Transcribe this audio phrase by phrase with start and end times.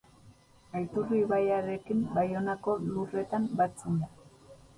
[0.77, 4.11] Aturri ibaiarekin, Baionako lurretan batzen da.